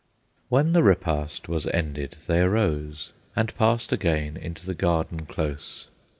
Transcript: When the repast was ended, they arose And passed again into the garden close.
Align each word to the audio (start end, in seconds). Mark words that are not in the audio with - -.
When 0.49 0.73
the 0.73 0.81
repast 0.81 1.47
was 1.47 1.67
ended, 1.67 2.15
they 2.25 2.39
arose 2.39 3.11
And 3.35 3.55
passed 3.55 3.93
again 3.93 4.35
into 4.35 4.65
the 4.65 4.73
garden 4.73 5.27
close. 5.27 5.89